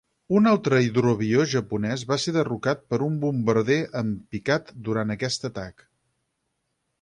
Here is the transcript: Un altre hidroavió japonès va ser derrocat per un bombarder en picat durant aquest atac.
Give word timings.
Un 0.37 0.47
altre 0.51 0.77
hidroavió 0.85 1.43
japonès 1.51 2.05
va 2.11 2.17
ser 2.23 2.33
derrocat 2.37 2.81
per 2.93 2.99
un 3.09 3.19
bombarder 3.25 3.79
en 4.01 4.11
picat 4.37 4.73
durant 4.89 5.17
aquest 5.17 5.47
atac. 5.53 5.87